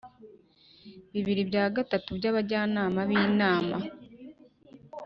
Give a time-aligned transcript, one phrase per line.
[1.11, 3.77] bibiri bya gatatu by abajyanama b Inama